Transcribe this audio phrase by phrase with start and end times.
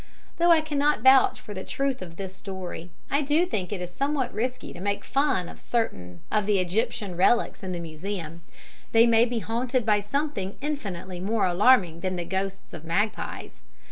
[0.37, 3.93] Though I cannot vouch for the truth of this story, I do think it is
[3.93, 8.41] somewhat risky to make fun of certain of the Egyptian relics in the Museum.
[8.93, 13.61] They may be haunted by something infinitely more alarming than the ghosts of magpies.